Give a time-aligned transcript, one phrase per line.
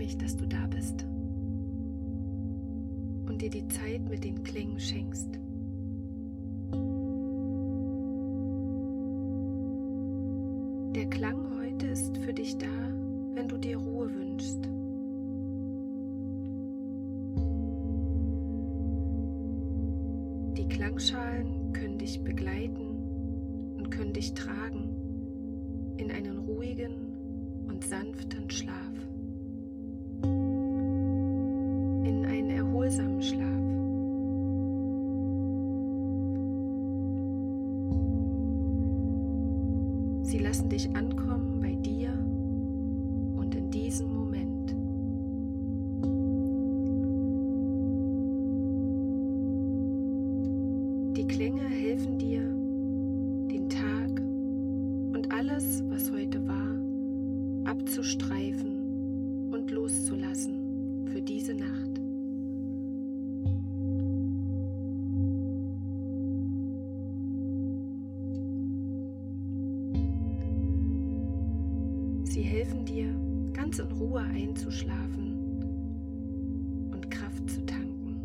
[0.00, 1.04] mich, dass du da bist
[3.26, 5.28] und dir die Zeit mit den Klängen schenkst.
[10.94, 12.94] Der Klang heute ist für dich da,
[13.34, 14.64] wenn du dir Ruhe wünschst.
[20.56, 29.09] Die Klangschalen können dich begleiten und können dich tragen in einen ruhigen und sanften Schlaf.
[72.30, 73.12] Sie helfen dir,
[73.52, 75.34] ganz in Ruhe einzuschlafen
[76.92, 78.20] und Kraft zu tanken.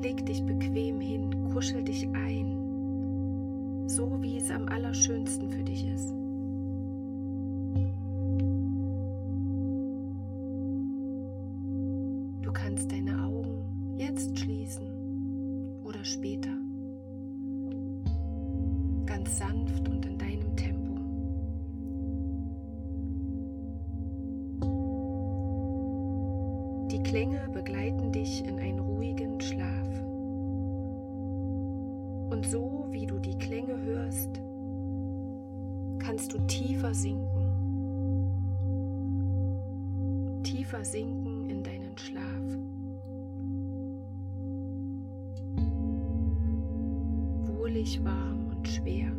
[0.00, 6.10] Leg dich bequem hin, kuschel dich ein, so wie es am allerschönsten für dich ist.
[12.42, 14.86] Du kannst deine Augen jetzt schließen
[15.82, 16.47] oder später
[27.08, 29.88] Klänge begleiten dich in einen ruhigen Schlaf.
[32.28, 34.42] Und so wie du die Klänge hörst,
[36.00, 37.46] kannst du tiefer sinken.
[40.42, 42.58] Tiefer sinken in deinen Schlaf.
[47.46, 49.10] Wohlig warm und schwer.